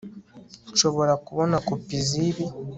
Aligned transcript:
Nshobora 0.71 1.13
kubona 1.25 1.55
kopi 1.67 1.95
zibi 2.07 2.45